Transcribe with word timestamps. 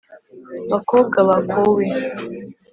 Bakobwa 0.71 1.19
bakowe 1.29 1.85